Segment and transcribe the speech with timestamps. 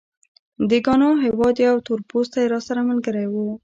[0.69, 3.35] د ګانا هېواد یو تورپوستی راسره ملګری و.